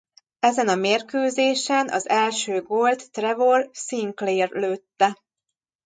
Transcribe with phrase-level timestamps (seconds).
[0.39, 5.21] Ezen a mérkőzésen az első gólt Trevor Sinclair lőtte.